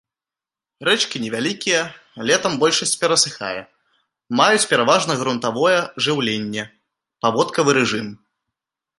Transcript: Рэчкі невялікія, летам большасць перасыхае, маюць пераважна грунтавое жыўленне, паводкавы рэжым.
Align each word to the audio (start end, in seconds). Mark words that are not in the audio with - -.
Рэчкі 0.87 1.19
невялікія, 1.25 1.81
летам 2.29 2.55
большасць 2.63 2.93
перасыхае, 3.01 3.57
маюць 4.39 4.63
пераважна 4.71 5.17
грунтавое 5.19 5.75
жыўленне, 6.07 6.63
паводкавы 7.27 7.71
рэжым. 7.81 8.07